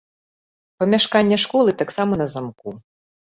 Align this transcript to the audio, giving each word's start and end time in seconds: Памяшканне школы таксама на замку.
Памяшканне 0.83 1.37
школы 1.43 1.75
таксама 1.81 2.13
на 2.23 2.27
замку. 2.35 2.69